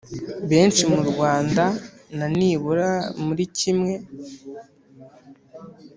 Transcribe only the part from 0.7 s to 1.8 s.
mu Rwanda